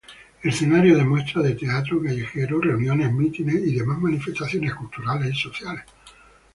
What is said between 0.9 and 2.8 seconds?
de muestras de teatro callejero,